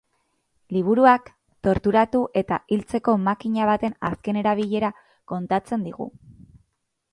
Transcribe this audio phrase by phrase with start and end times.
[0.75, 1.27] Liburuak
[1.67, 4.93] torturatu eta hiltzeko makina baten azken erabilera
[5.35, 6.09] kontatzen digu.